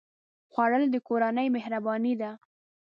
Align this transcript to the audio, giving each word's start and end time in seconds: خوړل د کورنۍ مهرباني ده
خوړل 0.51 0.83
د 0.91 0.95
کورنۍ 1.07 1.47
مهرباني 1.55 2.13
ده 2.21 2.31